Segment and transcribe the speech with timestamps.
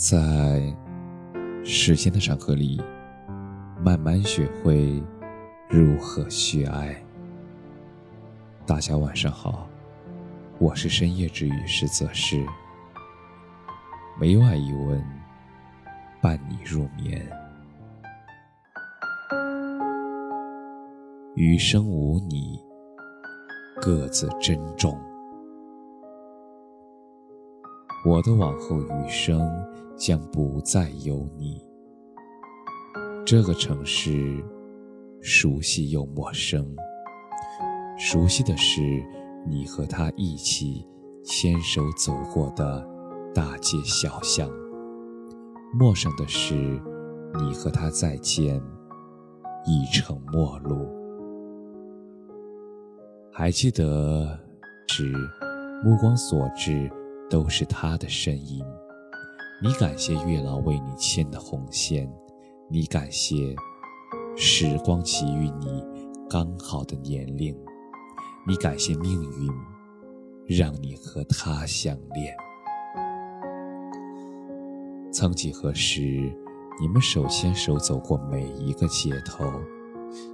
[0.00, 0.62] 在
[1.62, 2.80] 时间的长河里，
[3.84, 5.02] 慢慢学会
[5.68, 6.96] 如何去爱。
[8.64, 9.68] 大家晚上好，
[10.58, 12.42] 我是深夜治愈师泽师，
[14.18, 15.04] 每晚一问，
[16.22, 17.30] 伴你入眠。
[21.34, 22.58] 余生无你，
[23.82, 24.98] 各自珍重。
[28.02, 29.46] 我的往后余生
[29.94, 31.62] 将不再有你。
[33.26, 34.42] 这个城市，
[35.20, 36.66] 熟悉又陌生。
[37.98, 38.80] 熟悉的是
[39.46, 40.86] 你和他一起
[41.22, 42.82] 牵手走过的
[43.34, 44.48] 大街小巷，
[45.78, 48.58] 陌生的是你和他再见
[49.66, 50.88] 已成陌路。
[53.30, 54.38] 还记得，
[54.88, 55.12] 是
[55.84, 56.90] 目光所至。
[57.30, 58.62] 都是他的身影。
[59.62, 62.10] 你感谢月老为你牵的红线，
[62.68, 63.54] 你感谢
[64.36, 65.84] 时光给予你
[66.28, 67.56] 刚好的年龄，
[68.46, 69.48] 你感谢命运
[70.46, 72.34] 让你和他相恋。
[75.12, 76.00] 曾几何时，
[76.80, 79.44] 你们手牵手走过每一个街头，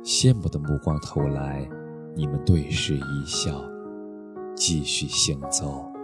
[0.05, 1.69] 羡慕的目光投来，
[2.15, 3.61] 你们对视一笑，
[4.55, 5.96] 继续行走。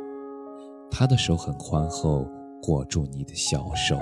[0.94, 2.28] 他的手很宽厚，
[2.60, 3.96] 裹住你的小手。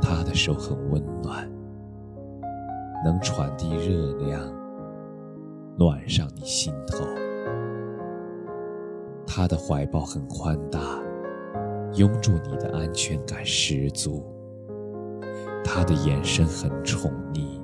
[0.00, 1.50] 他的手很温暖，
[3.04, 4.40] 能传递热量，
[5.76, 7.04] 暖上你心头。
[9.26, 10.78] 他的怀抱很宽大，
[11.94, 14.24] 拥住你的安全感十足。
[15.64, 17.60] 他的眼神很宠溺，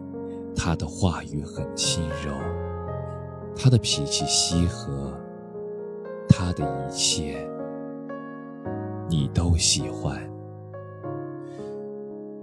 [0.57, 2.33] 他的话语很轻柔，
[3.55, 5.17] 他的脾气稀和，
[6.29, 7.49] 他的一切。
[9.13, 10.19] 你都喜欢，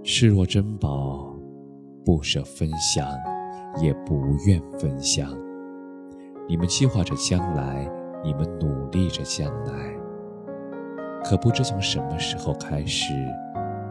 [0.04, 1.34] 视若珍宝，
[2.04, 3.08] 不舍分享，
[3.82, 5.36] 也不愿分享。
[6.48, 7.90] 你们计划着将来，
[8.22, 9.92] 你们努力着将来。
[11.24, 13.12] 可不知从什么时候开始，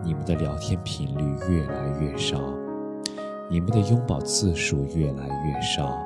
[0.02, 2.40] 你们的聊天频率越来越少，
[3.52, 5.98] 你们的拥抱次数越来越少，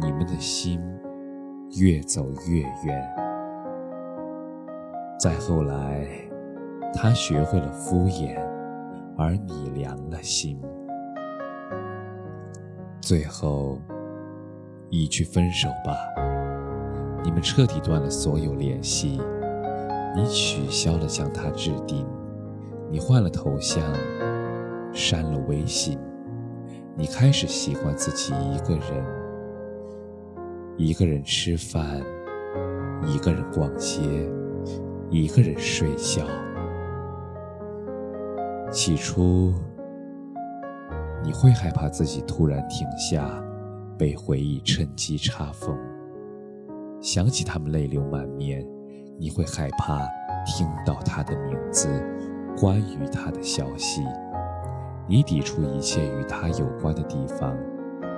[0.00, 0.80] 你们的心
[1.76, 3.27] 越走越远。
[5.18, 6.06] 再后来，
[6.94, 8.40] 他学会了敷衍，
[9.16, 10.56] 而你凉了心。
[13.00, 13.80] 最后
[14.90, 15.96] 一句分手吧，
[17.24, 19.20] 你们彻底断了所有联系。
[20.14, 22.06] 你取消了将他置顶，
[22.88, 23.82] 你换了头像，
[24.92, 25.98] 删了微信。
[26.96, 29.04] 你开始习惯自己一个人，
[30.76, 32.00] 一个人吃饭，
[33.04, 34.00] 一个人逛街。
[35.10, 36.22] 一个人睡觉。
[38.70, 39.54] 起初，
[41.22, 43.42] 你会害怕自己突然停下，
[43.96, 45.76] 被回忆趁机插缝。
[47.00, 48.66] 想起他们泪流满面，
[49.18, 50.06] 你会害怕
[50.44, 51.88] 听到他的名字，
[52.60, 54.02] 关于他的消息。
[55.06, 57.56] 你抵触一切与他有关的地方，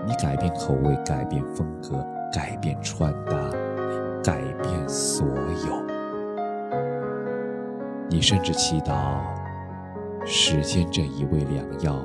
[0.05, 3.37] 你改变口味，改变风格，改变穿搭，
[4.25, 5.25] 改变所
[5.69, 5.80] 有。
[8.11, 9.21] 你甚至祈祷，
[10.27, 12.05] 时间这一味良药，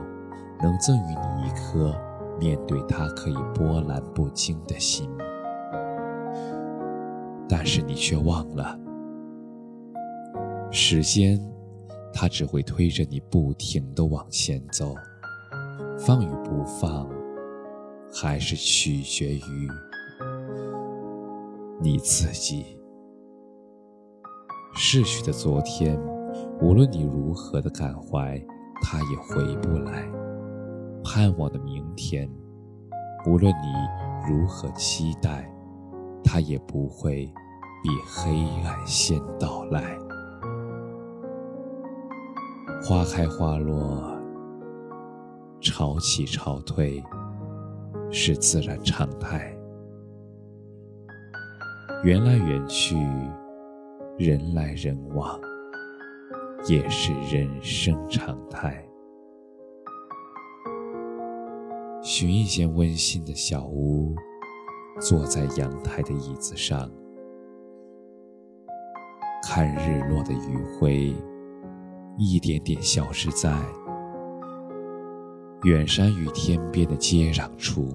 [0.62, 2.00] 能赠予你一颗
[2.40, 5.10] 面对它可以波澜不惊的心。
[7.50, 8.80] 但是你却忘了，
[10.72, 11.40] 时间，
[12.14, 14.94] 它只会推着你不停的往前走，
[15.98, 17.10] 放与不放，
[18.14, 19.70] 还是取决于
[21.82, 22.78] 你自己。
[24.78, 25.98] 逝去的昨天，
[26.60, 28.38] 无论你如何的感怀，
[28.82, 30.04] 它也回不来；
[31.04, 32.30] 盼望的明天，
[33.26, 35.50] 无论你如何期待，
[36.24, 37.26] 它也不会
[37.82, 38.32] 比黑
[38.66, 39.98] 暗先到来。
[42.84, 44.04] 花开花落，
[45.62, 47.02] 潮起潮退，
[48.12, 49.58] 是自然常态。
[52.04, 52.98] 缘来缘去。
[54.18, 55.38] 人来人往，
[56.70, 58.82] 也是人生常态。
[62.02, 64.16] 寻一间温馨的小屋，
[65.02, 66.90] 坐在阳台的椅子上，
[69.44, 71.14] 看日落的余晖，
[72.18, 73.54] 一点点消失在
[75.64, 77.90] 远山与天边的接壤处。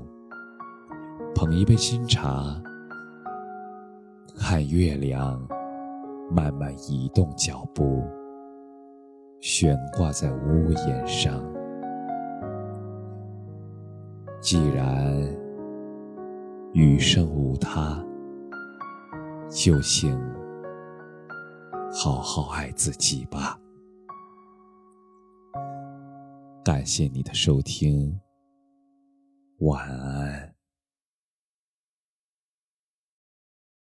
[1.34, 2.62] 捧一杯新茶，
[4.36, 5.40] 看月亮。
[6.30, 8.02] 慢慢移动脚步，
[9.40, 11.42] 悬挂在屋檐上。
[14.40, 15.14] 既然
[16.72, 18.02] 余生无他，
[19.50, 20.16] 就请
[21.92, 23.58] 好好爱自己吧。
[26.64, 28.20] 感谢你的收听，
[29.58, 30.49] 晚安。